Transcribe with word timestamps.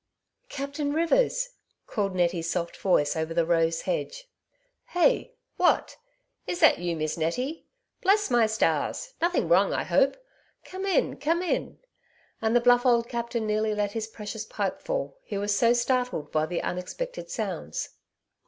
Captain 0.49 0.93
Rivers!" 0.93 1.49
called 1.85 2.15
Nettie's 2.15 2.49
soft 2.49 2.75
voice 2.75 3.15
over 3.15 3.35
the 3.35 3.45
rose 3.45 3.83
hedge. 3.83 4.27
"iEey! 4.95 5.29
what! 5.57 5.97
is 6.47 6.59
that 6.59 6.79
you, 6.79 6.95
Miss 6.95 7.17
Nettie? 7.19 7.67
Bless 8.01 8.31
my 8.31 8.47
stars! 8.47 9.13
nothing 9.21 9.47
wrong 9.47 9.73
I 9.73 9.83
hope? 9.83 10.17
Come 10.65 10.87
in, 10.87 11.17
come 11.17 11.43
in!" 11.43 11.77
and 12.41 12.55
the 12.55 12.61
bluff 12.61 12.83
old 12.83 13.07
captain 13.09 13.45
nearly 13.45 13.75
let 13.75 13.91
his 13.91 14.07
pre 14.07 14.25
cious 14.25 14.43
pipe 14.43 14.81
fall, 14.81 15.19
he 15.21 15.37
was 15.37 15.55
so 15.55 15.71
startled 15.71 16.31
by 16.31 16.47
the 16.47 16.63
un 16.63 16.79
expected 16.79 17.29
sounds. 17.29 17.89